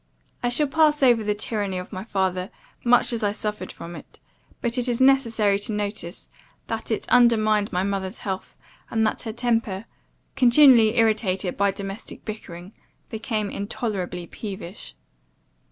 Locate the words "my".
1.93-2.03, 7.71-7.83